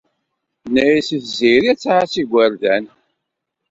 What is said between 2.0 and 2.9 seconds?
igerdan.